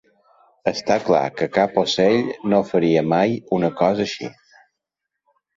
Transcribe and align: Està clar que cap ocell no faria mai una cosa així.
Està 0.71 0.95
clar 1.09 1.19
que 1.41 1.49
cap 1.57 1.77
ocell 1.83 2.17
no 2.55 2.63
faria 2.71 3.05
mai 3.13 3.37
una 3.59 3.73
cosa 3.83 4.05
així. 4.11 4.31